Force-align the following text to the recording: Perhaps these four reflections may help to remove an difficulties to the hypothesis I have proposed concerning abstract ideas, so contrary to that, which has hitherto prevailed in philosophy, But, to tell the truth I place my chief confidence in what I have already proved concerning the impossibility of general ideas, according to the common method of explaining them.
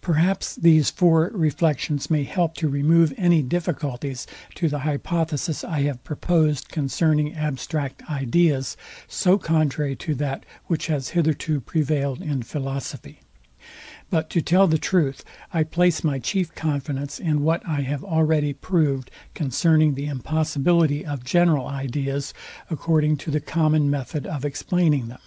Perhaps 0.00 0.56
these 0.56 0.90
four 0.90 1.30
reflections 1.32 2.10
may 2.10 2.24
help 2.24 2.56
to 2.56 2.68
remove 2.68 3.14
an 3.16 3.46
difficulties 3.46 4.26
to 4.56 4.68
the 4.68 4.80
hypothesis 4.80 5.62
I 5.62 5.82
have 5.82 6.02
proposed 6.02 6.70
concerning 6.70 7.34
abstract 7.34 8.02
ideas, 8.10 8.76
so 9.06 9.38
contrary 9.38 9.94
to 9.94 10.16
that, 10.16 10.44
which 10.66 10.88
has 10.88 11.10
hitherto 11.10 11.60
prevailed 11.60 12.20
in 12.20 12.42
philosophy, 12.42 13.20
But, 14.10 14.28
to 14.30 14.42
tell 14.42 14.66
the 14.66 14.76
truth 14.76 15.24
I 15.52 15.62
place 15.62 16.02
my 16.02 16.18
chief 16.18 16.52
confidence 16.56 17.20
in 17.20 17.44
what 17.44 17.64
I 17.64 17.82
have 17.82 18.02
already 18.02 18.54
proved 18.54 19.08
concerning 19.34 19.94
the 19.94 20.06
impossibility 20.06 21.06
of 21.06 21.22
general 21.22 21.68
ideas, 21.68 22.34
according 22.70 23.18
to 23.18 23.30
the 23.30 23.38
common 23.38 23.88
method 23.88 24.26
of 24.26 24.44
explaining 24.44 25.06
them. 25.06 25.20